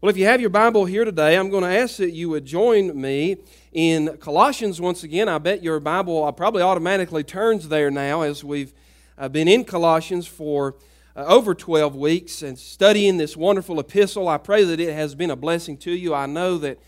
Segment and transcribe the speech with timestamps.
[0.00, 2.44] Well, if you have your Bible here today, I'm going to ask that you would
[2.44, 3.38] join me
[3.72, 5.28] in Colossians once again.
[5.28, 8.72] I bet your Bible uh, probably automatically turns there now as we've
[9.18, 10.76] uh, been in Colossians for
[11.16, 14.28] uh, over 12 weeks and studying this wonderful epistle.
[14.28, 16.14] I pray that it has been a blessing to you.
[16.14, 16.78] I know that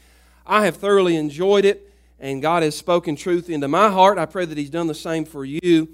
[0.46, 4.18] I have thoroughly enjoyed it and God has spoken truth into my heart.
[4.18, 5.88] I pray that He's done the same for you.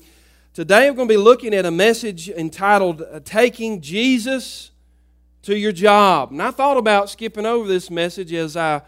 [0.53, 4.73] Today, I'm going to be looking at a message entitled Taking Jesus
[5.43, 6.33] to your job.
[6.33, 8.83] And I thought about skipping over this message as I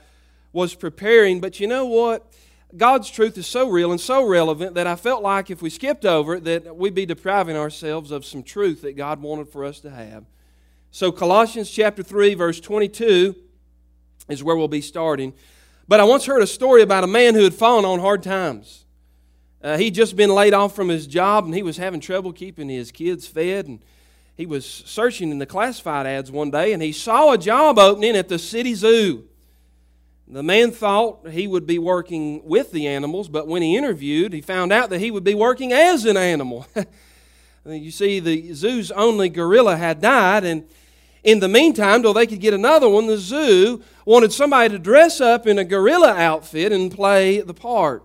[0.53, 2.33] was preparing, but you know what?
[2.77, 6.05] God's truth is so real and so relevant that I felt like if we skipped
[6.05, 9.81] over it, that we'd be depriving ourselves of some truth that God wanted for us
[9.81, 10.25] to have.
[10.91, 13.35] So, Colossians chapter 3, verse 22
[14.29, 15.33] is where we'll be starting.
[15.87, 18.85] But I once heard a story about a man who had fallen on hard times.
[19.63, 22.69] Uh, he'd just been laid off from his job and he was having trouble keeping
[22.69, 23.67] his kids fed.
[23.67, 23.81] And
[24.39, 28.15] he was searching in the classified ads one day and he saw a job opening
[28.17, 29.25] at the city zoo.
[30.29, 34.41] The man thought he would be working with the animals, but when he interviewed, he
[34.41, 36.67] found out that he would be working as an animal.
[37.67, 40.69] you see, the zoo's only gorilla had died, and
[41.25, 45.21] in the meantime, till they could get another one, the zoo wanted somebody to dress
[45.21, 48.05] up in a gorilla outfit and play the part.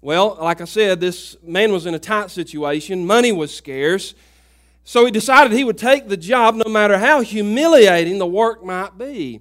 [0.00, 4.14] Well, like I said, this man was in a tight situation, money was scarce.
[4.84, 8.98] So he decided he would take the job no matter how humiliating the work might
[8.98, 9.40] be.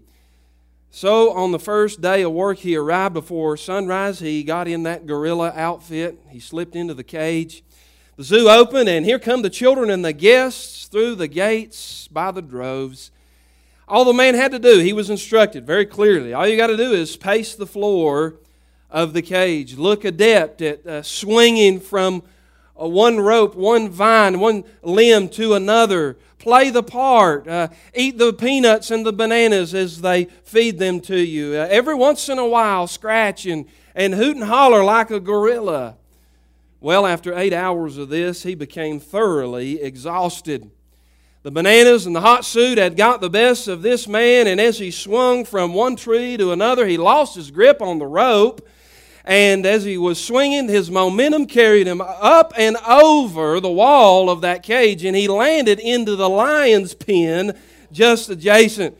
[0.92, 4.20] So on the first day of work, he arrived before sunrise.
[4.20, 6.20] He got in that gorilla outfit.
[6.30, 7.64] He slipped into the cage.
[8.18, 12.32] The zoo opened, and here come the children and the guests through the gates by
[12.32, 13.10] the droves.
[13.88, 16.34] All the man had to do, he was instructed very clearly.
[16.34, 18.36] All you got to do is pace the floor
[18.90, 19.78] of the cage.
[19.78, 22.24] Look adept at uh, swinging from
[22.82, 26.18] uh, one rope, one vine, one limb to another.
[26.40, 27.48] Play the part.
[27.48, 31.54] Uh, eat the peanuts and the bananas as they feed them to you.
[31.54, 35.98] Uh, every once in a while, scratch and, and hoot and holler like a gorilla.
[36.80, 40.72] Well, after eight hours of this, he became thoroughly exhausted.
[41.44, 44.80] The bananas and the hot suit had got the best of this man, and as
[44.80, 48.68] he swung from one tree to another, he lost his grip on the rope
[49.24, 54.42] and as he was swinging, his momentum carried him up and over the wall of
[54.42, 57.58] that cage, and he landed into the lion's pen
[57.92, 58.98] just adjacent.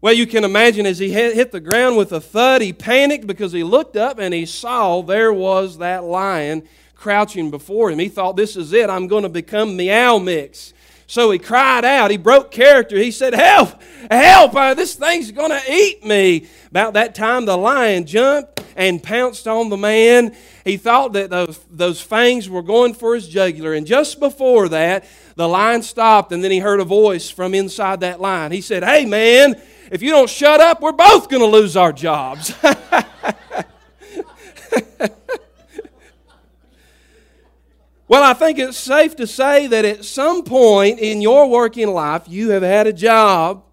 [0.00, 3.52] Well, you can imagine as he hit the ground with a thud, he panicked because
[3.52, 7.98] he looked up and he saw there was that lion crouching before him.
[7.98, 8.90] He thought, This is it.
[8.90, 10.74] I'm going to become Meow Mix.
[11.06, 12.10] So he cried out.
[12.10, 12.96] He broke character.
[12.96, 13.80] He said, Help!
[14.10, 14.54] Help!
[14.54, 16.46] Uh, this thing's going to eat me.
[16.70, 20.36] About that time, the lion jumped and pounced on the man.
[20.64, 23.72] He thought that those, those fangs were going for his jugular.
[23.72, 28.00] And just before that, the lion stopped, and then he heard a voice from inside
[28.00, 28.52] that lion.
[28.52, 29.60] He said, Hey, man,
[29.90, 32.54] if you don't shut up, we're both going to lose our jobs.
[38.08, 42.24] well, I think it's safe to say that at some point in your working life,
[42.26, 43.65] you have had a job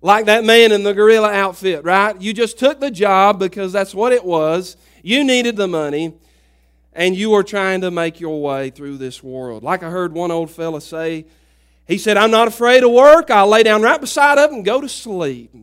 [0.00, 2.20] like that man in the gorilla outfit, right?
[2.20, 4.76] You just took the job because that's what it was.
[5.02, 6.14] You needed the money,
[6.92, 9.62] and you were trying to make your way through this world.
[9.62, 11.26] Like I heard one old fella say,
[11.86, 13.30] he said, I'm not afraid of work.
[13.30, 15.54] I'll lay down right beside of it and go to sleep.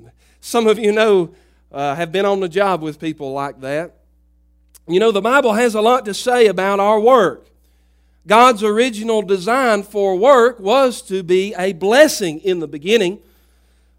[0.42, 1.34] Some of you know,
[1.72, 3.96] uh, have been on the job with people like that.
[4.88, 7.48] You know, the Bible has a lot to say about our work.
[8.28, 13.20] God's original design for work was to be a blessing in the beginning.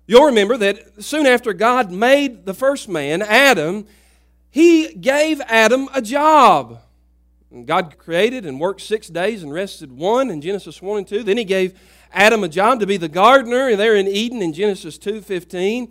[0.06, 3.86] You'll remember that soon after God made the first man, Adam,
[4.50, 6.80] he gave Adam a job.
[7.64, 11.24] God created and worked six days and rested one in Genesis 1 and 2.
[11.24, 11.78] Then he gave
[12.12, 15.90] Adam a job to be the gardener there in Eden in Genesis 2.15.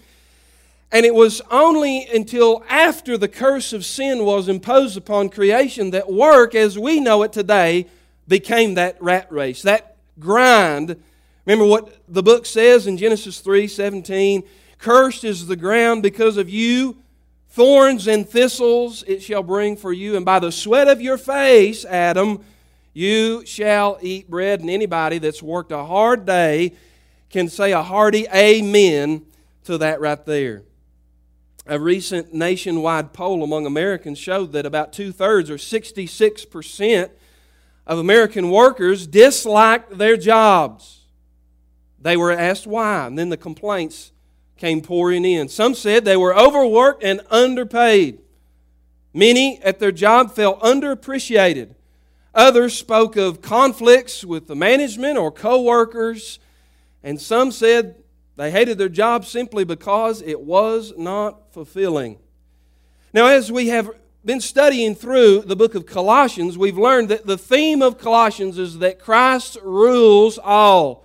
[0.91, 6.09] And it was only until after the curse of sin was imposed upon creation that
[6.09, 7.87] work as we know it today
[8.27, 11.01] became that rat race, that grind
[11.45, 14.43] Remember what the book says in Genesis 3 17?
[14.77, 16.97] Cursed is the ground because of you.
[17.49, 20.15] Thorns and thistles it shall bring for you.
[20.15, 22.43] And by the sweat of your face, Adam,
[22.93, 24.59] you shall eat bread.
[24.59, 26.73] And anybody that's worked a hard day
[27.29, 29.25] can say a hearty amen
[29.65, 30.63] to that right there.
[31.67, 37.09] A recent nationwide poll among Americans showed that about two thirds, or 66%,
[37.87, 41.04] of American workers disliked their jobs.
[42.05, 44.11] They were asked why, and then the complaints
[44.57, 45.49] came pouring in.
[45.49, 48.19] Some said they were overworked and underpaid.
[49.11, 51.73] Many at their job felt underappreciated.
[52.35, 56.37] Others spoke of conflicts with the management or co workers.
[57.01, 57.95] And some said
[58.35, 62.19] They hated their job simply because it was not fulfilling.
[63.15, 63.89] Now, as we have
[64.23, 68.77] been studying through the book of Colossians, we've learned that the theme of Colossians is
[68.77, 71.04] that Christ rules all.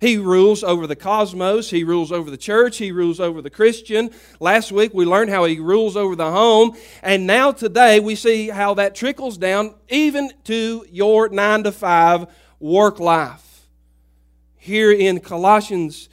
[0.00, 1.70] He rules over the cosmos.
[1.70, 2.78] He rules over the church.
[2.78, 4.10] He rules over the Christian.
[4.38, 6.76] Last week we learned how he rules over the home.
[7.02, 12.26] And now today we see how that trickles down even to your nine to five
[12.60, 13.66] work life.
[14.56, 16.08] Here in Colossians,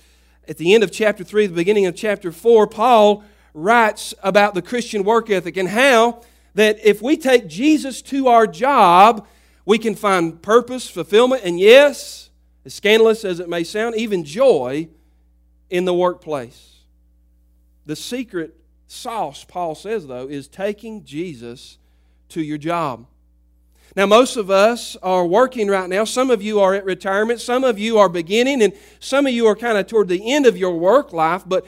[0.48, 3.24] at the end of chapter 3, the beginning of chapter 4, Paul
[3.54, 6.22] writes about the Christian work ethic and how
[6.56, 9.28] that if we take Jesus to our job,
[9.66, 12.25] we can find purpose, fulfillment, and yes,
[12.66, 14.90] as scandalous as it may sound, even joy
[15.70, 16.80] in the workplace.
[17.86, 18.56] The secret
[18.88, 21.78] sauce, Paul says, though, is taking Jesus
[22.30, 23.06] to your job.
[23.96, 26.04] Now, most of us are working right now.
[26.04, 27.40] Some of you are at retirement.
[27.40, 30.46] Some of you are beginning, and some of you are kind of toward the end
[30.46, 31.44] of your work life.
[31.46, 31.66] But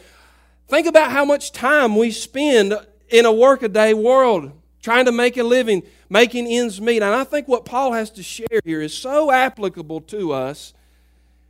[0.68, 2.74] think about how much time we spend
[3.10, 4.52] in a workaday world
[4.82, 7.02] trying to make a living, making ends meet.
[7.02, 10.74] And I think what Paul has to share here is so applicable to us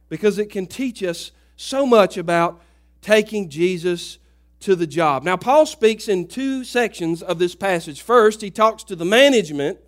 [0.09, 2.61] because it can teach us so much about
[3.01, 4.19] taking Jesus
[4.61, 5.23] to the job.
[5.23, 8.01] Now, Paul speaks in two sections of this passage.
[8.01, 9.79] First, he talks to the management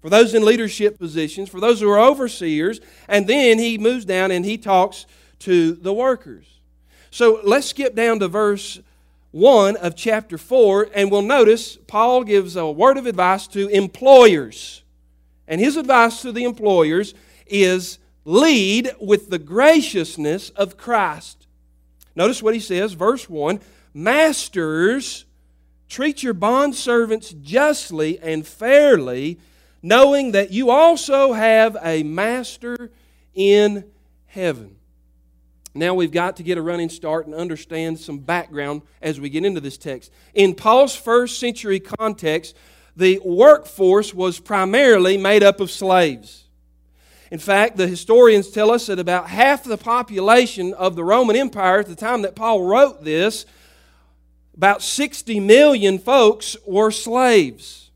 [0.00, 4.30] for those in leadership positions, for those who are overseers, and then he moves down
[4.30, 5.06] and he talks
[5.40, 6.46] to the workers.
[7.10, 8.80] So let's skip down to verse
[9.32, 14.82] 1 of chapter 4, and we'll notice Paul gives a word of advice to employers.
[15.48, 17.14] And his advice to the employers
[17.46, 21.46] is lead with the graciousness of Christ.
[22.16, 23.60] Notice what he says, verse 1
[23.94, 25.24] Masters,
[25.88, 29.38] treat your bondservants justly and fairly
[29.80, 32.90] knowing that you also have a master
[33.32, 33.84] in
[34.26, 34.76] heaven.
[35.72, 39.44] Now we've got to get a running start and understand some background as we get
[39.44, 40.10] into this text.
[40.34, 42.56] In Paul's first century context,
[42.96, 46.45] the workforce was primarily made up of slaves.
[47.30, 51.80] In fact, the historians tell us that about half the population of the Roman Empire
[51.80, 53.46] at the time that Paul wrote this,
[54.56, 57.90] about 60 million folks were slaves.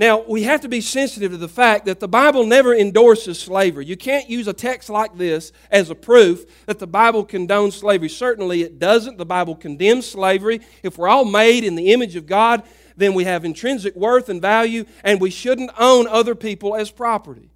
[0.00, 3.84] Now, we have to be sensitive to the fact that the Bible never endorses slavery.
[3.84, 8.08] You can't use a text like this as a proof that the Bible condones slavery.
[8.08, 9.18] Certainly it doesn't.
[9.18, 10.62] The Bible condemns slavery.
[10.82, 12.62] If we're all made in the image of God,
[12.96, 17.50] then we have intrinsic worth and value, and we shouldn't own other people as property.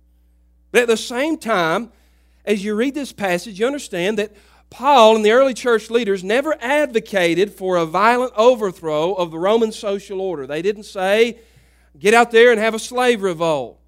[0.75, 1.93] But at the same time,
[2.44, 4.32] as you read this passage, you understand that
[4.71, 9.71] Paul and the early church leaders never advocated for a violent overthrow of the Roman
[9.71, 10.49] social order.
[10.49, 11.38] They didn't say,
[11.97, 13.79] get out there and have a slave revolt.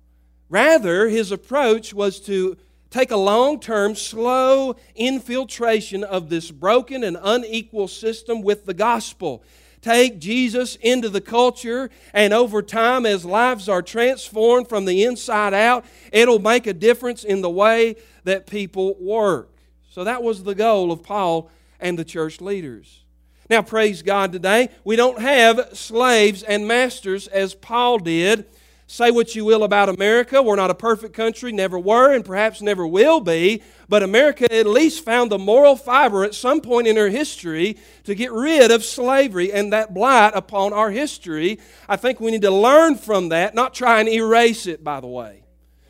[0.49, 2.57] Rather, his approach was to
[2.91, 9.43] take a long term, slow infiltration of this broken and unequal system with the gospel.
[9.87, 15.55] Take Jesus into the culture, and over time, as lives are transformed from the inside
[15.55, 17.95] out, it'll make a difference in the way
[18.25, 19.49] that people work.
[19.89, 23.05] So that was the goal of Paul and the church leaders.
[23.49, 28.45] Now, praise God today, we don't have slaves and masters as Paul did.
[28.89, 30.41] Say what you will about America.
[30.41, 33.63] We're not a perfect country, never were, and perhaps never will be.
[33.89, 38.15] But America at least found the moral fiber at some point in her history to
[38.15, 41.59] get rid of slavery and that blight upon our history.
[41.89, 45.09] I think we need to learn from that, not try and erase it, by the
[45.09, 45.43] way.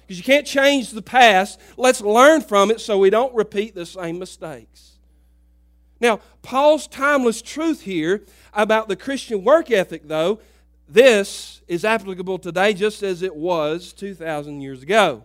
[0.07, 1.61] Because you can't change the past.
[1.77, 4.93] Let's learn from it so we don't repeat the same mistakes.
[6.01, 8.23] Now, Paul's timeless truth here
[8.55, 10.41] about the Christian work ethic, though,
[10.89, 15.25] this is applicable today just as it was 2,000 years ago.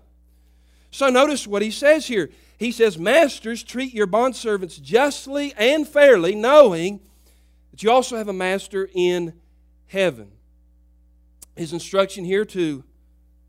[0.89, 2.29] So notice what he says here.
[2.57, 6.99] He says, Masters, treat your bondservants justly and fairly, knowing
[7.71, 9.33] that you also have a master in
[9.87, 10.31] heaven.
[11.55, 12.83] His instruction here to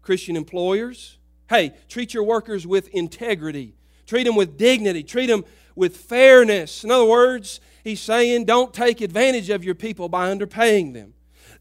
[0.03, 1.19] Christian employers
[1.53, 3.75] hey, treat your workers with integrity,
[4.07, 5.45] treat them with dignity, treat them
[5.77, 6.83] with fairness.
[6.83, 11.13] In other words, he's saying don't take advantage of your people by underpaying them.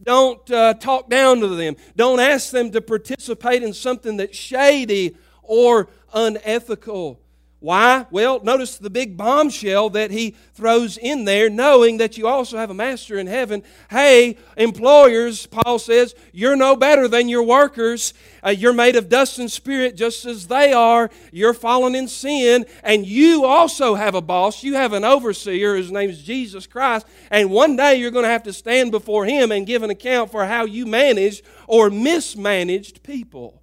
[0.04, 1.76] Don't uh, talk down to them.
[1.96, 7.21] Don't ask them to participate in something that's shady or unethical.
[7.62, 8.08] Why?
[8.10, 12.72] Well, notice the big bombshell that he throws in there, knowing that you also have
[12.72, 13.62] a master in heaven.
[13.92, 18.16] Hey, employers, Paul says, you're no better than your workers.
[18.44, 21.12] Uh, you're made of dust and spirit just as they are.
[21.32, 24.64] You're fallen in sin, and you also have a boss.
[24.64, 25.76] You have an overseer.
[25.76, 27.06] His name is Jesus Christ.
[27.30, 30.32] And one day you're going to have to stand before him and give an account
[30.32, 33.61] for how you managed or mismanaged people.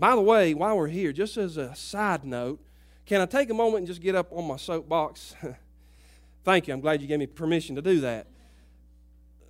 [0.00, 2.58] By the way, while we're here, just as a side note,
[3.04, 5.34] Can I take a moment and just get up on my soapbox?
[6.44, 6.74] Thank you.
[6.74, 8.26] I'm glad you gave me permission to do that.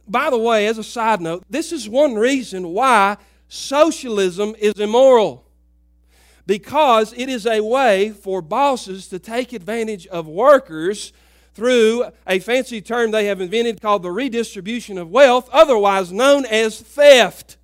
[0.09, 3.17] By the way, as a side note, this is one reason why
[3.49, 5.47] socialism is immoral.
[6.47, 11.13] Because it is a way for bosses to take advantage of workers
[11.55, 16.81] through a fancy term they have invented called the redistribution of wealth, otherwise known as
[16.81, 17.57] theft.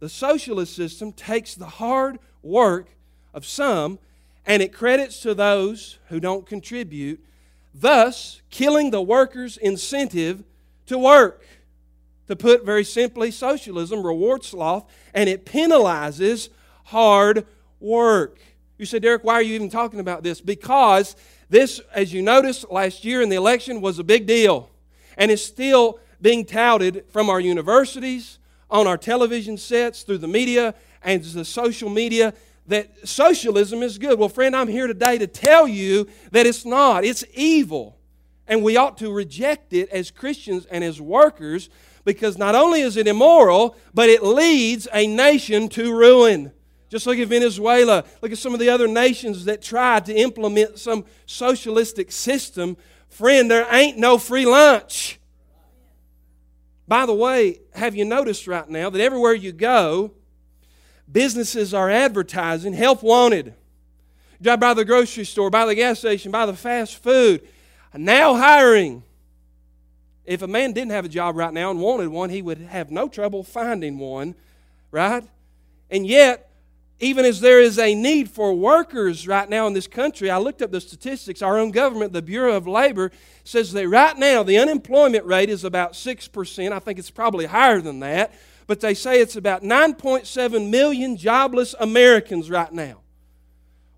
[0.00, 2.88] The socialist system takes the hard work
[3.32, 3.98] of some
[4.44, 7.24] and it credits to those who don't contribute,
[7.74, 10.44] thus killing the worker's incentive
[10.86, 11.44] to work.
[12.28, 16.48] To put very simply, socialism rewards sloth and it penalizes
[16.84, 17.46] hard
[17.80, 18.38] work.
[18.78, 20.40] You say, Derek, why are you even talking about this?
[20.40, 21.16] Because
[21.48, 24.70] this, as you noticed last year in the election, was a big deal.
[25.16, 28.38] And it's still being touted from our universities,
[28.70, 32.34] on our television sets, through the media, and the social media
[32.66, 34.18] that socialism is good.
[34.18, 37.04] Well, friend, I'm here today to tell you that it's not.
[37.04, 37.96] It's evil.
[38.48, 41.68] And we ought to reject it as Christians and as workers
[42.04, 46.52] because not only is it immoral, but it leads a nation to ruin.
[46.88, 48.04] Just look at Venezuela.
[48.22, 52.76] Look at some of the other nations that tried to implement some socialistic system.
[53.08, 55.18] Friend, there ain't no free lunch.
[56.88, 60.12] By the way, have you noticed right now that everywhere you go,
[61.10, 63.54] businesses are advertising help wanted?
[64.40, 67.46] Drive by the grocery store, by the gas station, by the fast food,
[67.94, 69.02] now hiring.
[70.24, 72.90] If a man didn't have a job right now and wanted one, he would have
[72.90, 74.34] no trouble finding one,
[74.90, 75.24] right?
[75.90, 76.50] And yet,
[76.98, 80.62] even as there is a need for workers right now in this country, I looked
[80.62, 81.42] up the statistics.
[81.42, 83.12] Our own government, the Bureau of Labor,
[83.44, 86.72] says that right now the unemployment rate is about 6%.
[86.72, 88.32] I think it's probably higher than that.
[88.66, 93.00] But they say it's about 9.7 million jobless Americans right now.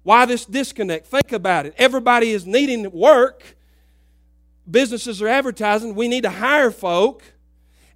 [0.03, 1.07] Why this disconnect?
[1.07, 1.75] Think about it.
[1.79, 3.57] Everybody is needing work.
[4.69, 7.23] Businesses are advertising, we need to hire folk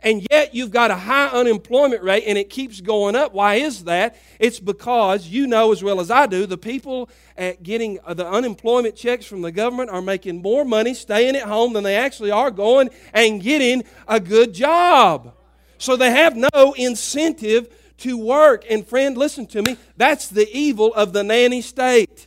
[0.03, 3.33] and yet you've got a high unemployment rate and it keeps going up.
[3.33, 4.17] Why is that?
[4.39, 8.29] It's because you know as well as I do, the people at getting uh, the
[8.29, 12.31] unemployment checks from the government are making more money staying at home than they actually
[12.31, 15.35] are going and getting a good job.
[15.79, 17.69] So they have no incentive
[17.99, 18.65] to work.
[18.69, 22.27] And friend, listen to me, that's the evil of the nanny state.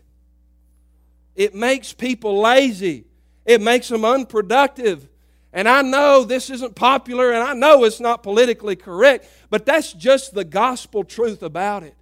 [1.36, 3.06] It makes people lazy.
[3.46, 5.08] It makes them unproductive.
[5.56, 9.94] And I know this isn't popular and I know it's not politically correct, but that's
[9.94, 11.96] just the gospel truth about it.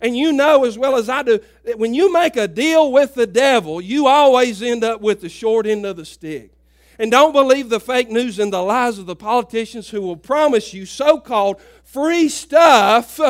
[0.00, 3.14] And you know as well as I do that when you make a deal with
[3.14, 6.52] the devil, you always end up with the short end of the stick.
[6.98, 10.72] And don't believe the fake news and the lies of the politicians who will promise
[10.72, 13.20] you so called free stuff.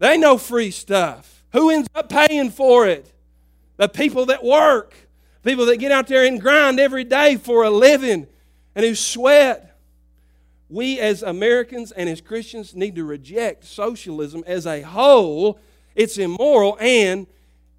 [0.00, 1.44] They know free stuff.
[1.52, 3.12] Who ends up paying for it?
[3.76, 4.96] The people that work,
[5.44, 8.26] people that get out there and grind every day for a living
[8.74, 9.66] and who sweat.
[10.68, 15.58] We as Americans and as Christians need to reject socialism as a whole.
[15.96, 17.26] It's immoral and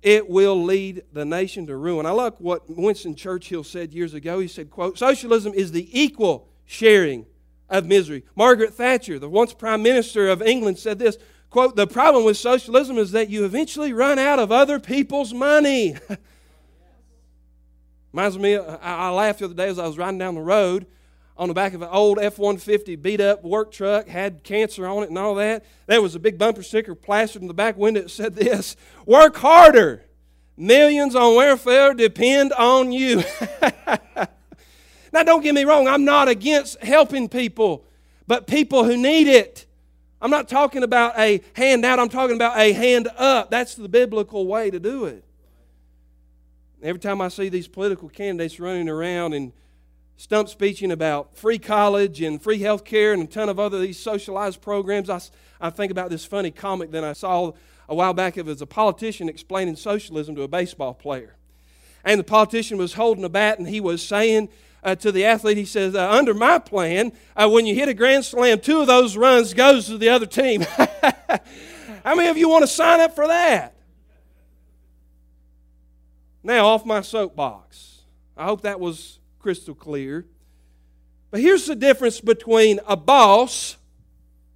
[0.01, 2.05] it will lead the nation to ruin.
[2.05, 4.39] I like what Winston Churchill said years ago.
[4.39, 7.25] He said, quote, socialism is the equal sharing
[7.69, 8.24] of misery.
[8.36, 11.17] Margaret Thatcher, the once prime minister of England, said this,
[11.50, 15.95] quote, the problem with socialism is that you eventually run out of other people's money.
[18.13, 20.86] Reminds me, I, I laughed the other day as I was riding down the road
[21.38, 25.03] on the back of an old F 150 beat up work truck, had cancer on
[25.03, 25.65] it and all that.
[25.88, 28.75] There was a big bumper sticker plastered in the back window that said this
[29.06, 30.06] Work harder.
[30.58, 33.24] Millions on welfare depend on you.
[35.12, 37.86] now, don't get me wrong, I'm not against helping people,
[38.27, 39.65] but people who need it.
[40.22, 43.50] I'm not talking about a handout, I'm talking about a hand up.
[43.50, 45.25] That's the biblical way to do it.
[46.83, 49.53] Every time I see these political candidates running around and
[50.17, 54.00] stump speeching about free college and free health care and a ton of other these
[54.00, 55.21] socialized programs, I,
[55.59, 57.51] I think about this funny comic that I saw
[57.88, 58.35] a while back.
[58.35, 61.35] It was a politician explaining socialism to a baseball player.
[62.03, 64.50] And the politician was holding a bat and he was saying
[64.83, 67.93] uh, to the athlete, he says, uh, under my plan, uh, when you hit a
[67.93, 70.61] grand slam, two of those runs goes to the other team.
[72.03, 73.75] How many of you want to sign up for that?
[76.43, 78.01] Now, off my soapbox.
[78.36, 80.25] I hope that was crystal clear.
[81.29, 83.77] But here's the difference between a boss,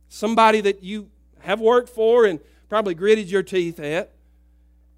[0.10, 2.40] somebody that you have worked for and
[2.70, 4.12] probably gritted your teeth at,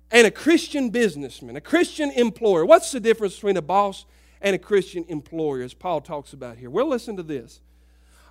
[0.09, 2.65] and a Christian businessman, a Christian employer.
[2.65, 4.05] What's the difference between a boss
[4.41, 6.69] and a Christian employer, as Paul talks about here?
[6.69, 7.59] Well, listen to this.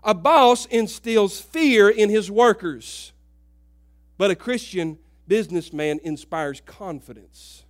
[0.02, 3.12] A boss instills fear in his workers,
[4.16, 4.98] but a Christian
[5.28, 7.64] businessman inspires confidence.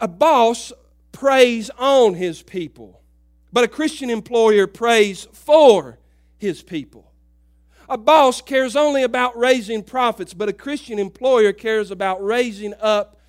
[0.00, 0.72] A boss
[1.12, 3.02] preys on his people,
[3.52, 5.98] but a Christian employer prays for
[6.38, 7.12] his people.
[7.88, 13.20] A boss cares only about raising profits, but a Christian employer cares about raising up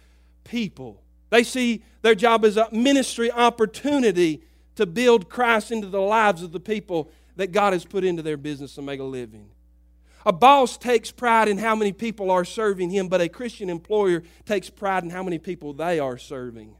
[0.43, 1.01] people.
[1.31, 4.43] They see their job as a ministry opportunity
[4.75, 8.37] to build Christ into the lives of the people that God has put into their
[8.37, 9.49] business to make a living.
[10.25, 14.23] A boss takes pride in how many people are serving him, but a Christian employer
[14.45, 16.75] takes pride in how many people they are serving.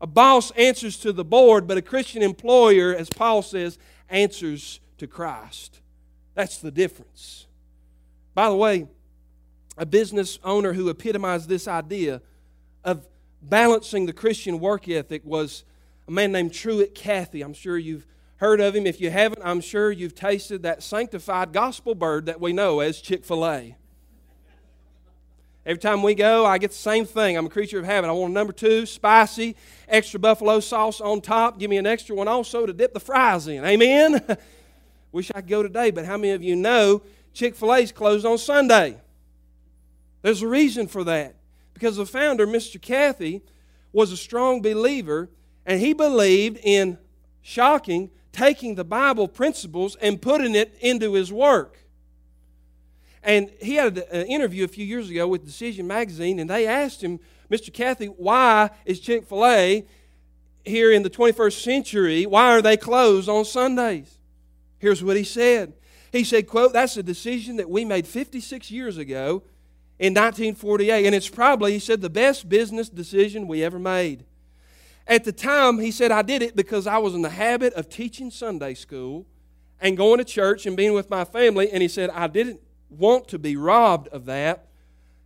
[0.00, 3.78] A boss answers to the board, but a Christian employer, as Paul says,
[4.10, 5.80] answers to Christ.
[6.34, 7.46] That's the difference.
[8.34, 8.86] By the way,
[9.78, 12.20] a business owner who epitomized this idea
[12.84, 13.06] of
[13.40, 15.64] balancing the Christian work ethic was
[16.08, 17.42] a man named Truett Cathy.
[17.42, 18.06] I'm sure you've
[18.42, 18.88] heard of him.
[18.88, 23.00] If you haven't, I'm sure you've tasted that sanctified gospel bird that we know as
[23.00, 23.76] Chick fil A.
[25.64, 27.36] Every time we go, I get the same thing.
[27.36, 28.08] I'm a creature of habit.
[28.08, 29.54] I want a number two, spicy,
[29.86, 31.60] extra buffalo sauce on top.
[31.60, 33.64] Give me an extra one also to dip the fries in.
[33.64, 34.20] Amen?
[35.12, 38.26] Wish I could go today, but how many of you know Chick fil A's closed
[38.26, 38.96] on Sunday?
[40.22, 41.36] There's a reason for that.
[41.74, 42.82] Because the founder, Mr.
[42.82, 43.42] Cathy,
[43.92, 45.30] was a strong believer,
[45.64, 46.98] and he believed in
[47.40, 51.78] shocking, taking the Bible principles and putting it into his work.
[53.22, 57.02] And he had an interview a few years ago with Decision Magazine, and they asked
[57.02, 57.20] him,
[57.50, 57.72] Mr.
[57.72, 59.84] Cathy, why is Chick fil A
[60.64, 64.18] here in the 21st century, why are they closed on Sundays?
[64.78, 65.74] Here's what he said.
[66.10, 69.42] He said, quote, that's a decision that we made 56 years ago
[69.98, 74.24] in 1948, and it's probably, he said, the best business decision we ever made.
[75.06, 77.88] At the time, he said, I did it because I was in the habit of
[77.88, 79.26] teaching Sunday school
[79.80, 83.28] and going to church and being with my family, and he said, I didn't want
[83.28, 84.68] to be robbed of that.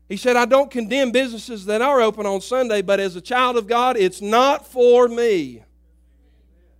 [0.09, 3.57] He said, I don't condemn businesses that are open on Sunday, but as a child
[3.57, 5.63] of God, it's not for me.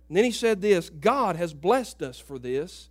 [0.07, 2.89] And then he said this God has blessed us for this.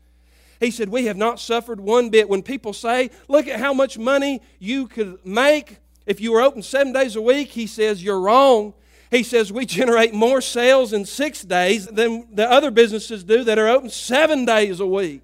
[0.60, 2.28] He said, We have not suffered one bit.
[2.28, 6.62] When people say, Look at how much money you could make if you were open
[6.62, 8.74] seven days a week, he says, You're wrong.
[9.10, 13.58] He says, We generate more sales in six days than the other businesses do that
[13.58, 15.22] are open seven days a week.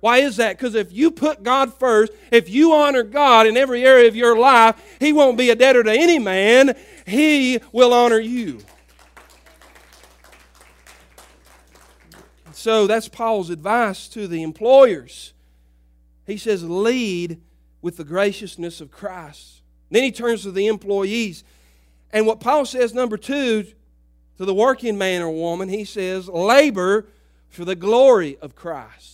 [0.00, 0.58] Why is that?
[0.58, 4.36] Because if you put God first, if you honor God in every area of your
[4.36, 8.60] life, He won't be a debtor to any man, He will honor you.
[12.52, 15.32] So that's Paul's advice to the employers.
[16.26, 17.40] He says, lead
[17.80, 19.62] with the graciousness of Christ.
[19.90, 21.44] Then he turns to the employees.
[22.12, 23.66] And what Paul says, number two,
[24.38, 27.06] to the working man or woman, he says, labor
[27.48, 29.12] for the glory of Christ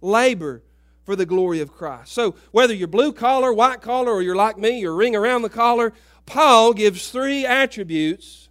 [0.00, 0.62] labor
[1.04, 2.12] for the glory of Christ.
[2.12, 5.48] So, whether you're blue collar, white collar, or you're like me, you're ring around the
[5.48, 5.92] collar,
[6.26, 8.48] Paul gives three attributes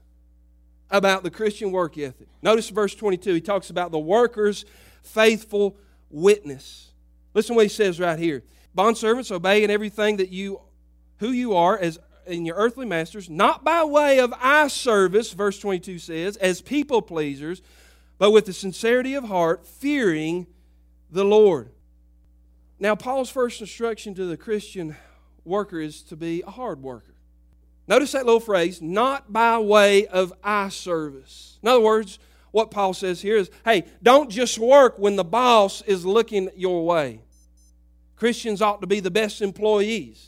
[0.89, 2.27] about the Christian work ethic.
[2.41, 3.35] Notice verse 22.
[3.35, 4.65] He talks about the worker's
[5.03, 5.77] faithful
[6.09, 6.91] witness.
[7.33, 8.43] Listen what he says right here.
[8.75, 10.61] Bondservants, obey in everything that you
[11.17, 15.59] who you are as in your earthly masters, not by way of eye service, verse
[15.59, 17.61] 22 says, as people pleasers,
[18.17, 20.47] but with the sincerity of heart, fearing
[21.11, 21.69] the Lord.
[22.79, 24.95] Now, Paul's first instruction to the Christian
[25.43, 27.15] worker is to be a hard worker.
[27.87, 31.57] Notice that little phrase, not by way of eye service.
[31.63, 32.19] In other words,
[32.51, 36.85] what Paul says here is hey, don't just work when the boss is looking your
[36.85, 37.21] way.
[38.15, 40.27] Christians ought to be the best employees.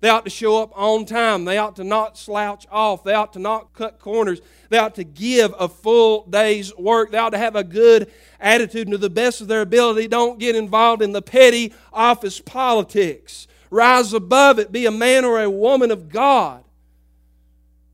[0.00, 1.44] They ought to show up on time.
[1.44, 3.02] They ought to not slouch off.
[3.02, 4.40] They ought to not cut corners.
[4.68, 7.10] They ought to give a full day's work.
[7.10, 10.06] They ought to have a good attitude and to the best of their ability.
[10.06, 13.48] Don't get involved in the petty office politics.
[13.70, 14.70] Rise above it.
[14.70, 16.62] Be a man or a woman of God.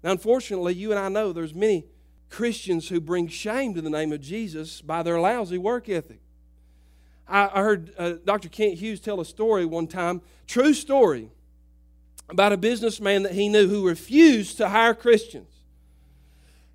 [0.02, 1.86] Now, unfortunately, you and I know there's many
[2.28, 6.20] Christians who bring shame to the name of Jesus by their lousy work ethic.
[7.26, 8.50] I, heard uh, Dr.
[8.50, 11.30] Kent Hughes tell a story one time, true story
[12.28, 15.48] about a businessman that he knew who refused to hire Christians.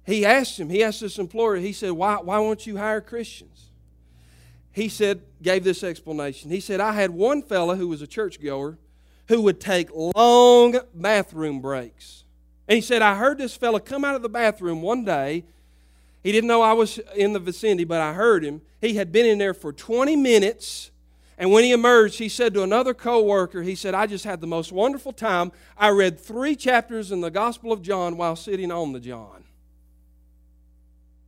[0.06, 3.70] He asked him, he asked this employer, he said, Why, why won't you hire Christians?
[4.72, 6.52] He said, gave this explanation.
[6.52, 8.78] He said, I had one fellow who was a churchgoer
[9.28, 12.24] who would take long bathroom breaks.
[12.68, 15.44] And he said, I heard this fellow come out of the bathroom one day.
[16.24, 18.62] He didn't know I was in the vicinity, but I heard him.
[18.82, 20.92] He had been in there for 20 minutes
[21.40, 24.42] and when he emerged, he said to another co worker, he said, I just had
[24.42, 25.54] the most wonderful time.
[25.78, 29.46] I read three chapters in the Gospel of John while sitting on the John.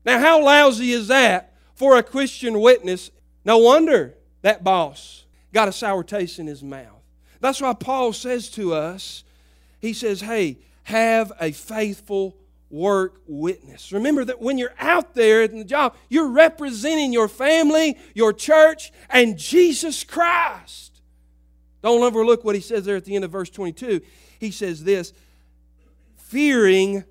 [0.04, 3.10] Now, how lousy is that for a Christian witness?
[3.46, 7.02] No wonder that boss got a sour taste in his mouth.
[7.40, 9.24] That's why Paul says to us,
[9.80, 12.36] he says, hey, have a faithful
[12.72, 13.92] work witness.
[13.92, 18.92] Remember that when you're out there in the job, you're representing your family, your church,
[19.10, 21.02] and Jesus Christ.
[21.82, 24.02] Don't overlook what he says there at the end of verse 22.
[24.40, 25.14] He says this
[26.16, 27.04] fearing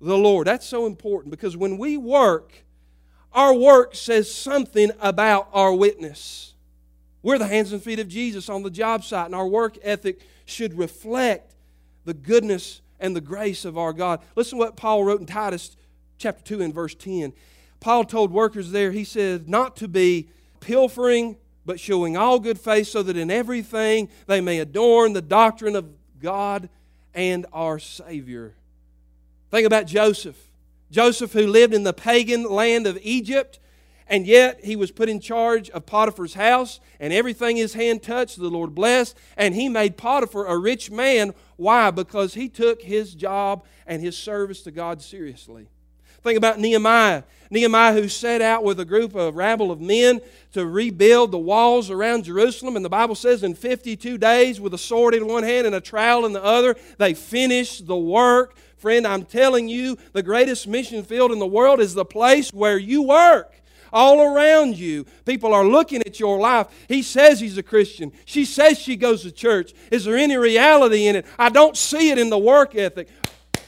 [0.00, 0.46] the Lord.
[0.46, 2.64] That's so important because when we work,
[3.32, 6.54] our work says something about our witness.
[7.22, 10.20] We're the hands and feet of Jesus on the job site, and our work ethic
[10.44, 11.54] should reflect
[12.04, 14.20] the goodness and the grace of our God.
[14.34, 15.76] Listen to what Paul wrote in Titus
[16.18, 17.32] chapter 2 and verse 10.
[17.80, 20.28] Paul told workers there, he said, not to be
[20.60, 25.76] pilfering, but showing all good faith, so that in everything they may adorn the doctrine
[25.76, 25.88] of
[26.20, 26.68] God
[27.14, 28.54] and our Savior.
[29.50, 30.36] Think about Joseph.
[30.90, 33.58] Joseph, who lived in the pagan land of Egypt,
[34.08, 38.38] and yet he was put in charge of Potiphar's house, and everything his hand touched,
[38.38, 41.34] the Lord blessed, and he made Potiphar a rich man.
[41.56, 41.90] Why?
[41.90, 45.68] Because he took his job and his service to God seriously.
[46.22, 47.22] Think about Nehemiah.
[47.50, 50.20] Nehemiah, who set out with a group of rabble of men
[50.52, 52.74] to rebuild the walls around Jerusalem.
[52.74, 55.80] And the Bible says in 52 days, with a sword in one hand and a
[55.80, 58.56] trowel in the other, they finished the work.
[58.76, 62.78] Friend, I'm telling you, the greatest mission field in the world is the place where
[62.78, 63.54] you work
[63.92, 65.06] all around you.
[65.24, 66.66] People are looking at your life.
[66.88, 68.12] He says he's a Christian.
[68.24, 69.72] She says she goes to church.
[69.90, 71.26] Is there any reality in it?
[71.38, 73.08] I don't see it in the work ethic.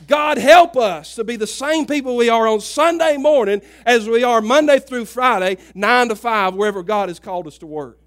[0.06, 4.24] God help us to be the same people we are on Sunday morning as we
[4.24, 7.98] are Monday through Friday, 9 to 5, wherever God has called us to work.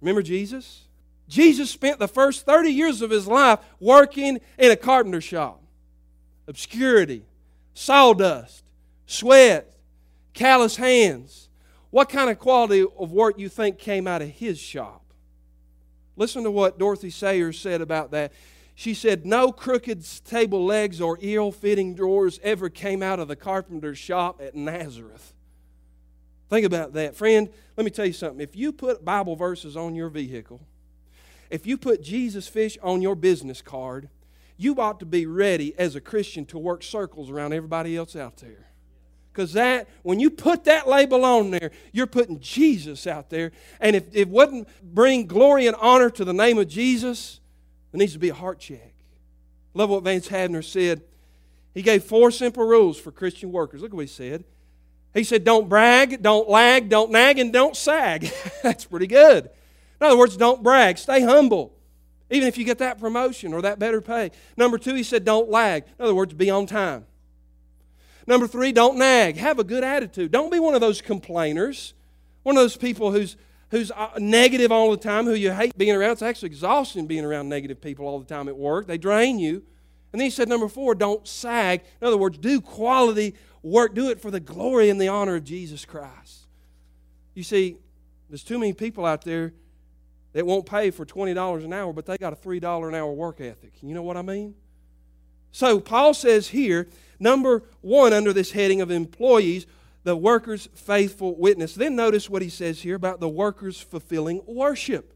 [0.00, 0.86] Remember Jesus?
[1.28, 5.62] Jesus spent the first 30 years of his life working in a carpenter shop.
[6.48, 7.24] Obscurity,
[7.74, 8.64] sawdust,
[9.10, 9.74] sweat,
[10.32, 11.48] callous hands.
[11.90, 15.02] What kind of quality of work you think came out of his shop?
[16.16, 18.32] Listen to what Dorothy Sayers said about that.
[18.76, 23.36] She said, No crooked table legs or ill fitting drawers ever came out of the
[23.36, 25.34] carpenter's shop at Nazareth.
[26.48, 27.16] Think about that.
[27.16, 28.40] Friend, let me tell you something.
[28.40, 30.60] If you put Bible verses on your vehicle,
[31.48, 34.08] if you put Jesus fish on your business card,
[34.56, 38.36] you ought to be ready as a Christian to work circles around everybody else out
[38.36, 38.69] there.
[39.32, 43.52] Because that, when you put that label on there, you're putting Jesus out there.
[43.80, 47.40] And if it wouldn't bring glory and honor to the name of Jesus,
[47.92, 48.92] there needs to be a heart check.
[49.74, 51.02] Love what Vance Havner said.
[51.74, 53.82] He gave four simple rules for Christian workers.
[53.82, 54.44] Look what he said.
[55.14, 58.30] He said, Don't brag, don't lag, don't nag, and don't sag.
[58.62, 59.44] That's pretty good.
[60.00, 61.72] In other words, don't brag, stay humble.
[62.30, 64.30] Even if you get that promotion or that better pay.
[64.56, 65.84] Number two, he said, Don't lag.
[65.98, 67.06] In other words, be on time.
[68.30, 69.38] Number three, don't nag.
[69.38, 70.30] Have a good attitude.
[70.30, 71.94] Don't be one of those complainers,
[72.44, 73.36] one of those people who's,
[73.72, 76.12] who's uh, negative all the time, who you hate being around.
[76.12, 78.86] It's actually exhausting being around negative people all the time at work.
[78.86, 79.64] They drain you.
[80.12, 81.80] And then he said, number four, don't sag.
[82.00, 83.96] In other words, do quality work.
[83.96, 86.46] Do it for the glory and the honor of Jesus Christ.
[87.34, 87.78] You see,
[88.28, 89.54] there's too many people out there
[90.34, 93.40] that won't pay for $20 an hour, but they got a $3 an hour work
[93.40, 93.72] ethic.
[93.82, 94.54] You know what I mean?
[95.50, 96.86] So Paul says here
[97.20, 99.66] Number one, under this heading of employees,
[100.02, 101.74] the worker's faithful witness.
[101.74, 105.12] Then notice what he says here about the workers fulfilling worship.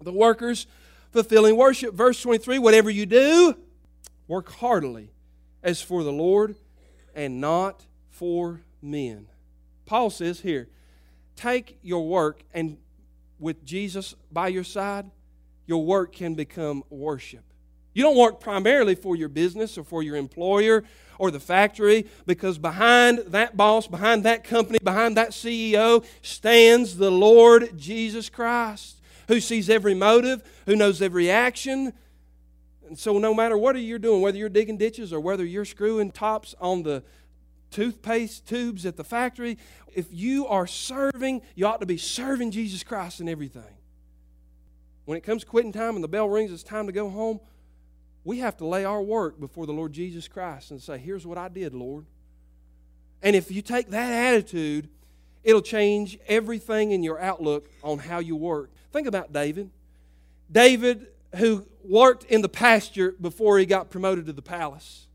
[0.00, 0.66] The workers
[1.12, 1.94] fulfilling worship.
[1.94, 3.56] Verse 23 Whatever you do,
[4.26, 5.12] work heartily
[5.62, 6.56] as for the Lord
[7.14, 9.28] and not for men.
[9.86, 10.68] Paul says here,
[11.36, 12.76] take your work and
[13.38, 15.10] with Jesus by your side,
[15.66, 17.47] your work can become worship.
[17.98, 20.84] You don't work primarily for your business or for your employer
[21.18, 27.10] or the factory because behind that boss, behind that company, behind that CEO stands the
[27.10, 31.92] Lord Jesus Christ who sees every motive, who knows every action.
[32.86, 36.12] And so, no matter what you're doing, whether you're digging ditches or whether you're screwing
[36.12, 37.02] tops on the
[37.72, 39.58] toothpaste tubes at the factory,
[39.92, 43.74] if you are serving, you ought to be serving Jesus Christ in everything.
[45.04, 47.40] When it comes quitting time and the bell rings, it's time to go home
[48.28, 51.38] we have to lay our work before the Lord Jesus Christ and say, Here's what
[51.38, 52.04] I did, Lord.
[53.22, 54.90] And if you take that attitude,
[55.42, 58.68] it'll change everything in your outlook on how you work.
[58.92, 59.70] Think about David.
[60.52, 65.06] David, who worked in the pasture before he got promoted to the palace.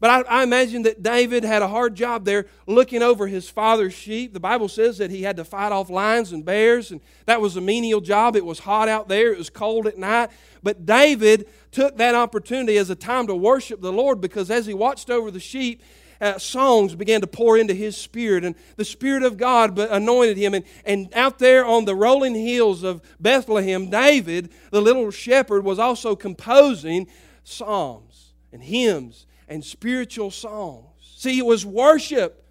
[0.00, 3.94] But I, I, imagine that David had a hard job there looking over his father's
[3.94, 4.32] sheep.
[4.32, 7.56] The Bible says that he had to fight off lions and bears, and that was
[7.56, 8.36] a menial job.
[8.36, 10.30] It was hot out there, it was cold at night.
[10.62, 14.74] But David took that opportunity as a time to worship the Lord because as he
[14.74, 15.82] watched over the sheep,
[16.20, 20.54] uh, songs began to pour into his spirit, and the Spirit of God anointed him.
[20.54, 25.78] And, and out there on the rolling hills of Bethlehem, David, the little shepherd, was
[25.78, 27.06] also composing
[27.44, 30.86] psalms and hymns and spiritual songs.
[31.16, 32.44] See, it was worship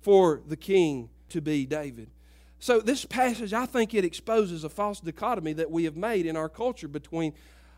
[0.00, 2.10] for the king to be David.
[2.58, 6.36] So, this passage, I think it exposes a false dichotomy that we have made in
[6.36, 7.32] our culture between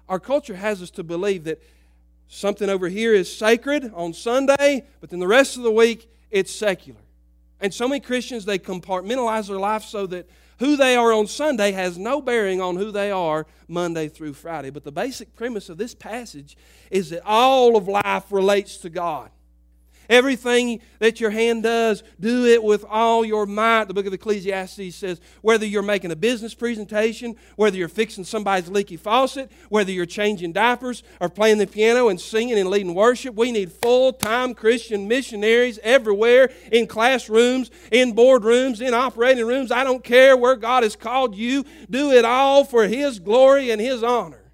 [0.09, 1.63] our culture has us to believe that
[2.29, 6.53] something over here is sacred on Sunday, but then the rest of the week it's
[6.53, 7.01] secular.
[7.61, 11.73] And so many Christians, they compartmentalize their life so that who they are on Sunday
[11.73, 14.71] has no bearing on who they are Monday through Friday.
[14.71, 16.57] But the basic premise of this passage
[16.91, 19.31] is that all of life relates to God.
[20.09, 23.85] Everything that your hand does, do it with all your might.
[23.85, 28.69] The book of Ecclesiastes says whether you're making a business presentation, whether you're fixing somebody's
[28.69, 33.35] leaky faucet, whether you're changing diapers or playing the piano and singing and leading worship,
[33.35, 39.73] we need full time Christian missionaries everywhere in classrooms, in boardrooms, in operating rooms.
[39.73, 43.81] I don't care where God has called you, do it all for His glory and
[43.81, 44.45] His honor.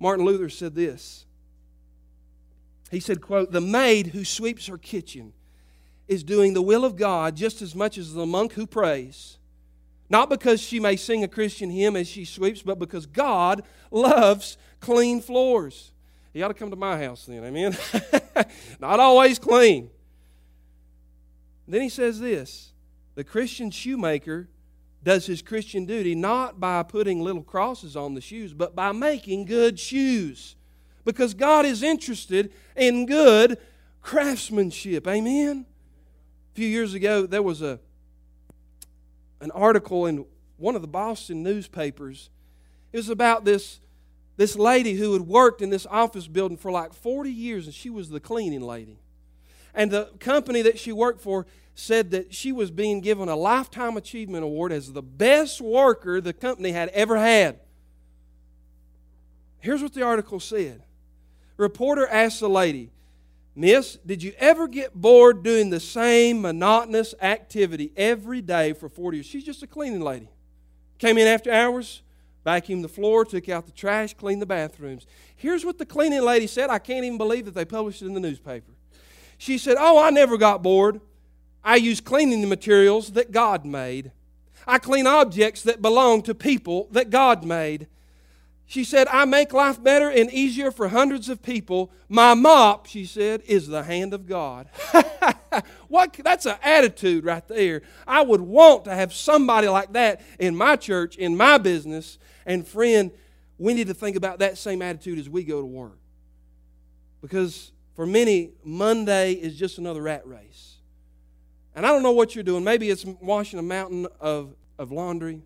[0.00, 1.26] Martin Luther said this
[2.90, 5.32] he said, quote, the maid who sweeps her kitchen
[6.08, 9.38] is doing the will of God just as much as the monk who prays.
[10.08, 14.58] Not because she may sing a Christian hymn as she sweeps, but because God loves
[14.80, 15.92] clean floors.
[16.32, 17.76] You ought to come to my house then, amen?
[18.80, 19.90] Not always clean.
[21.68, 22.72] Then he says this
[23.14, 24.48] the Christian shoemaker
[25.04, 29.44] does his Christian duty not by putting little crosses on the shoes, but by making
[29.44, 30.56] good shoes
[31.04, 33.58] because God is interested in good
[34.02, 35.06] craftsmanship.
[35.06, 35.66] Amen?
[36.52, 37.78] A few years ago, there was a,
[39.40, 40.24] an article in
[40.56, 42.30] one of the Boston newspapers.
[42.92, 43.80] It was about this,
[44.36, 47.90] this lady who had worked in this office building for like 40 years, and she
[47.90, 48.98] was the cleaning lady.
[49.74, 53.96] And the company that she worked for said that she was being given a Lifetime
[53.96, 57.60] Achievement Award as the best worker the company had ever had.
[59.60, 60.82] Here's what the article said
[61.60, 62.90] reporter asked the lady,
[63.54, 69.18] Miss, did you ever get bored doing the same monotonous activity every day for 40
[69.18, 69.26] years?
[69.26, 70.28] She's just a cleaning lady.
[70.98, 72.02] Came in after hours,
[72.46, 75.06] vacuumed the floor, took out the trash, cleaned the bathrooms.
[75.36, 76.70] Here's what the cleaning lady said.
[76.70, 78.72] I can't even believe that they published it in the newspaper.
[79.36, 81.00] She said, Oh, I never got bored.
[81.62, 84.12] I use cleaning materials that God made.
[84.66, 87.86] I clean objects that belong to people that God made.
[88.70, 91.90] She said, I make life better and easier for hundreds of people.
[92.08, 94.68] My mop, she said, is the hand of God.
[95.88, 97.82] what, that's an attitude right there.
[98.06, 102.20] I would want to have somebody like that in my church, in my business.
[102.46, 103.10] And friend,
[103.58, 105.98] we need to think about that same attitude as we go to work.
[107.20, 110.76] Because for many, Monday is just another rat race.
[111.74, 112.62] And I don't know what you're doing.
[112.62, 115.42] Maybe it's washing a mountain of, of laundry,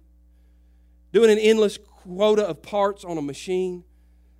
[1.10, 3.84] doing an endless quota of parts on a machine,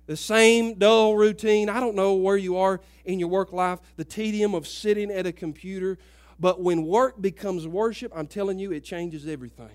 [0.05, 1.67] the same dull routine.
[1.67, 5.25] I don't know where you are in your work life, the tedium of sitting at
[5.25, 5.97] a computer.
[6.39, 9.71] But when work becomes worship, I'm telling you, it changes everything.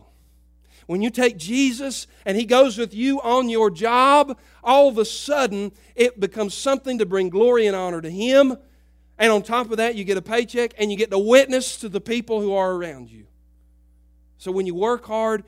[0.86, 5.04] When you take Jesus and He goes with you on your job, all of a
[5.04, 8.56] sudden it becomes something to bring glory and honor to Him.
[9.18, 11.88] And on top of that, you get a paycheck and you get to witness to
[11.88, 13.26] the people who are around you.
[14.38, 15.44] So when you work hard,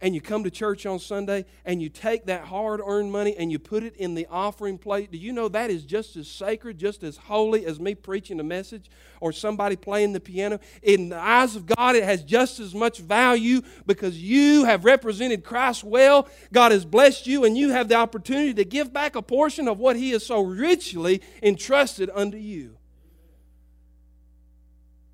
[0.00, 3.52] and you come to church on Sunday and you take that hard earned money and
[3.52, 6.78] you put it in the offering plate, do you know that is just as sacred,
[6.78, 10.58] just as holy as me preaching a message or somebody playing the piano?
[10.82, 15.44] In the eyes of God, it has just as much value because you have represented
[15.44, 16.28] Christ well.
[16.52, 19.78] God has blessed you and you have the opportunity to give back a portion of
[19.78, 22.76] what He has so richly entrusted unto you.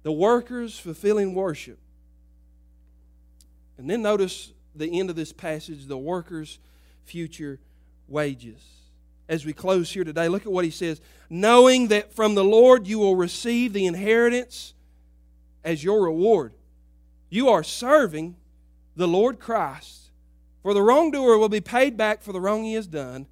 [0.04, 1.80] The workers fulfilling worship.
[3.78, 6.58] And then notice the end of this passage the worker's
[7.04, 7.58] future
[8.08, 8.62] wages.
[9.28, 12.86] As we close here today, look at what he says knowing that from the Lord
[12.86, 14.74] you will receive the inheritance
[15.64, 16.52] as your reward.
[17.28, 18.36] You are serving
[18.94, 20.10] the Lord Christ.
[20.62, 23.26] For the wrongdoer will be paid back for the wrong he has done,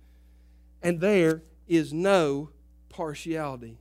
[0.83, 2.51] and there is no
[2.89, 3.79] partiality.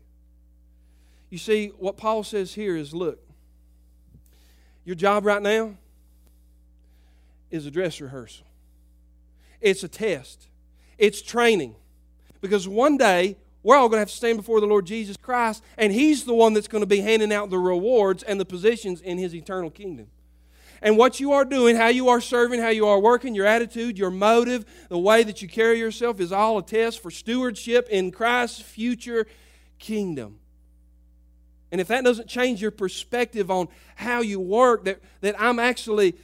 [1.29, 3.19] You see, what Paul says here is look,
[4.85, 5.75] your job right now,
[7.53, 8.45] is a dress rehearsal.
[9.61, 10.47] It's a test.
[10.97, 11.75] It's training.
[12.41, 15.63] Because one day We're all going to have to stand before the Lord Jesus Christ,
[15.77, 18.99] and He's the one that's going to be handing out the rewards and the positions
[18.99, 20.07] in His eternal kingdom.
[20.81, 23.97] And what you are doing, how you are serving, how you are working, your attitude,
[23.97, 28.11] your motive, the way that you carry yourself is all a test for stewardship in
[28.11, 29.25] Christ's future
[29.79, 30.39] kingdom.
[31.71, 36.15] And if that doesn't change your perspective on how you work, that, that I'm actually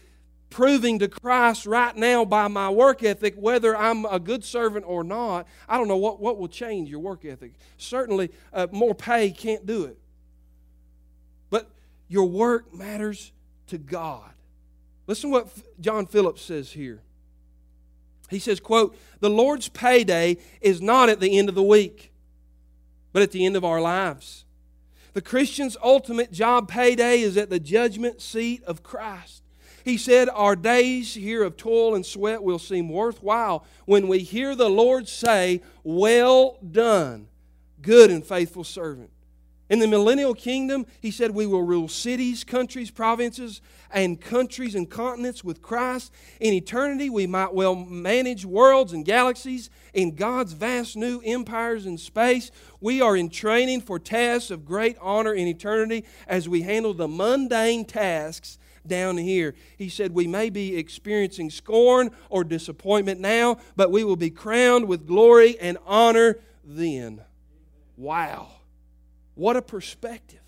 [0.49, 5.03] proving to Christ right now by my work ethic whether I'm a good servant or
[5.03, 7.53] not, I don't know what, what will change your work ethic.
[7.77, 9.97] Certainly, uh, more pay can't do it.
[11.49, 11.69] But
[12.07, 13.31] your work matters
[13.67, 14.31] to God.
[15.07, 15.47] Listen what
[15.79, 17.01] John Phillips says here.
[18.29, 22.11] He says, quote, The Lord's payday is not at the end of the week,
[23.11, 24.45] but at the end of our lives.
[25.13, 29.38] The Christian's ultimate job payday is at the judgment seat of Christ.
[29.89, 34.55] He said, Our days here of toil and sweat will seem worthwhile when we hear
[34.55, 37.27] the Lord say, Well done,
[37.81, 39.09] good and faithful servant.
[39.67, 44.87] In the millennial kingdom, he said, We will rule cities, countries, provinces, and countries and
[44.87, 46.13] continents with Christ.
[46.39, 51.97] In eternity, we might well manage worlds and galaxies in God's vast new empires in
[51.97, 52.51] space.
[52.79, 57.07] We are in training for tasks of great honor in eternity as we handle the
[57.07, 59.55] mundane tasks down here.
[59.77, 64.87] He said, We may be experiencing scorn or disappointment now, but we will be crowned
[64.87, 67.21] with glory and honor then.
[67.95, 68.49] Wow.
[69.35, 70.39] What a perspective.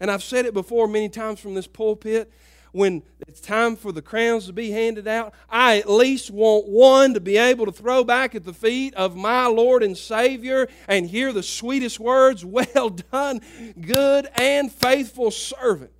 [0.00, 2.32] And I've said it before many times from this pulpit.
[2.72, 7.14] When it's time for the crowns to be handed out, I at least want one
[7.14, 11.08] to be able to throw back at the feet of my Lord and Savior and
[11.08, 13.40] hear the sweetest words Well done,
[13.80, 15.92] good and faithful servant.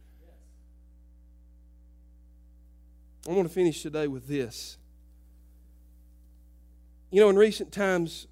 [3.29, 4.79] I want to finish today with this.
[7.11, 8.27] You know, in recent times,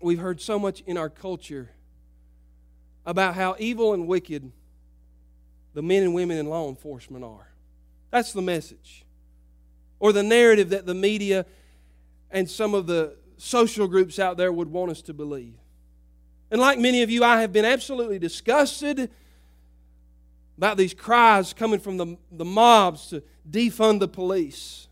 [0.00, 1.68] we've heard so much in our culture
[3.04, 4.52] about how evil and wicked
[5.74, 7.52] the men and women in law enforcement are.
[8.10, 9.04] That's the message.
[10.00, 11.44] Or the narrative that the media
[12.30, 15.58] and some of the social groups out there would want us to believe.
[16.50, 19.10] And like many of you, I have been absolutely disgusted
[20.58, 24.88] about these cries coming from the, the mobs to defund the police.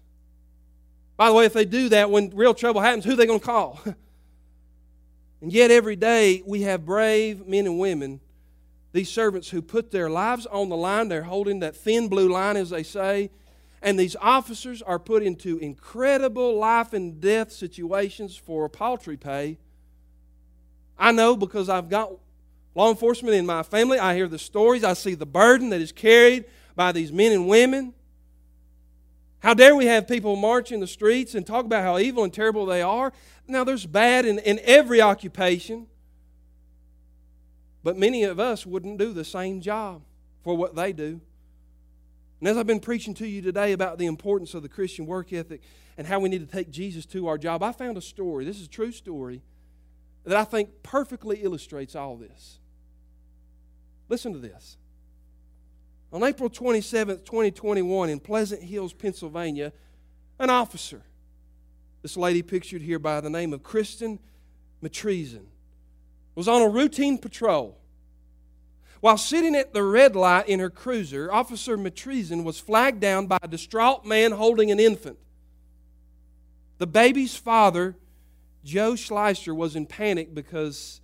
[1.16, 3.40] By the way, if they do that, when real trouble happens, who are they going
[3.40, 3.80] to call?
[5.40, 8.20] and yet, every day, we have brave men and women,
[8.92, 11.08] these servants who put their lives on the line.
[11.08, 13.30] They're holding that thin blue line, as they say.
[13.82, 19.58] And these officers are put into incredible life and death situations for paltry pay.
[20.96, 22.12] I know because I've got
[22.76, 23.98] law enforcement in my family.
[23.98, 24.84] I hear the stories.
[24.84, 26.44] I see the burden that is carried
[26.76, 27.94] by these men and women.
[29.40, 32.32] How dare we have people march in the streets and talk about how evil and
[32.32, 33.12] terrible they are?
[33.48, 35.86] Now, there's bad in, in every occupation,
[37.82, 40.02] but many of us wouldn't do the same job
[40.44, 41.20] for what they do.
[42.40, 45.32] And as I've been preaching to you today about the importance of the Christian work
[45.32, 45.62] ethic
[45.96, 48.44] and how we need to take Jesus to our job, I found a story.
[48.44, 49.40] This is a true story
[50.24, 52.58] that I think perfectly illustrates all this.
[54.08, 54.76] Listen to this.
[56.12, 59.72] On April 27, 2021, in Pleasant Hills, Pennsylvania,
[60.38, 61.02] an officer,
[62.02, 64.18] this lady pictured here by the name of Kristen
[64.82, 65.46] Matreason,
[66.34, 67.78] was on a routine patrol.
[69.00, 73.38] While sitting at the red light in her cruiser, Officer Matreason was flagged down by
[73.42, 75.18] a distraught man holding an infant.
[76.78, 77.96] The baby's father,
[78.64, 81.00] Joe Schleister, was in panic because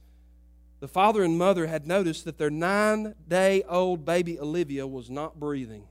[0.82, 5.38] the father and mother had noticed that their nine day old baby Olivia was not
[5.38, 5.84] breathing.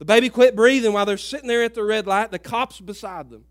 [0.00, 3.30] The baby quit breathing while they're sitting there at the red light, the cops beside
[3.30, 3.44] them.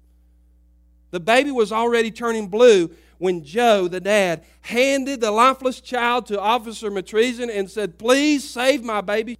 [1.11, 6.37] The baby was already turning blue when Joe, the dad, handed the lifeless child to
[6.37, 9.37] Officer Matreason and said, Please save my baby.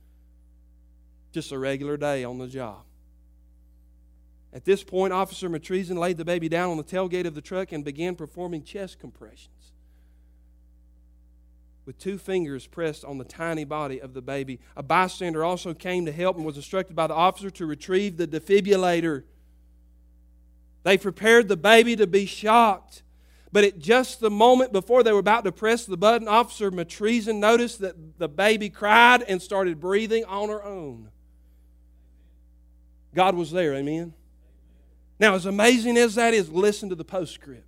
[1.34, 2.84] Just a regular day on the job.
[4.54, 7.74] At this point, Officer Matreason laid the baby down on the tailgate of the truck
[7.74, 9.61] and began performing chest compressions
[11.86, 14.60] with two fingers pressed on the tiny body of the baby.
[14.78, 18.28] A bystander also came to help and was instructed by the officer to retrieve the
[18.28, 19.24] defibrillator.
[20.84, 23.04] They prepared the baby to be shocked.
[23.52, 27.40] But at just the moment before they were about to press the button, Officer Matreason
[27.40, 31.10] noticed that the baby cried and started breathing on her own.
[33.14, 34.14] God was there, amen?
[35.20, 37.66] Now, as amazing as that is, listen to the postscript.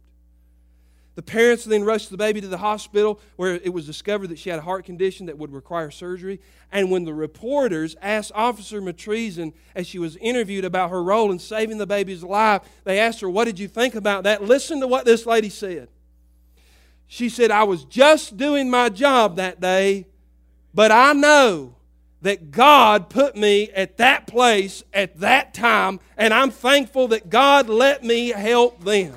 [1.15, 4.49] The parents then rushed the baby to the hospital where it was discovered that she
[4.49, 6.39] had a heart condition that would require surgery.
[6.71, 11.37] And when the reporters asked Officer Matreason, as she was interviewed about her role in
[11.37, 14.43] saving the baby's life, they asked her, What did you think about that?
[14.43, 15.87] Listen to what this lady said.
[17.05, 20.07] She said, I was just doing my job that day,
[20.73, 21.75] but I know
[22.23, 27.69] that God put me at that place at that time, and I'm thankful that God
[27.69, 29.13] let me help them.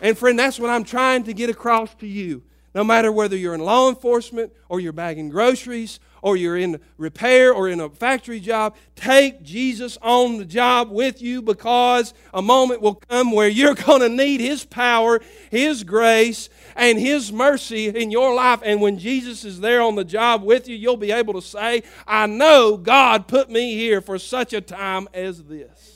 [0.00, 2.42] And friend, that's what I'm trying to get across to you.
[2.74, 7.52] No matter whether you're in law enforcement or you're bagging groceries or you're in repair
[7.52, 12.80] or in a factory job, take Jesus on the job with you because a moment
[12.80, 15.20] will come where you're going to need His power,
[15.50, 18.60] His grace, and His mercy in your life.
[18.62, 21.82] And when Jesus is there on the job with you, you'll be able to say,
[22.06, 25.89] I know God put me here for such a time as this.